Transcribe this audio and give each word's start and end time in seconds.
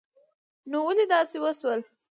نو 0.69 0.77
ولی 0.87 1.05
داسی 1.11 1.37
وشول 1.43 1.79